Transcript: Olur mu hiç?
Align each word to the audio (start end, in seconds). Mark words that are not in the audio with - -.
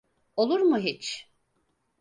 Olur 0.35 0.59
mu 0.59 0.77
hiç? 0.79 1.27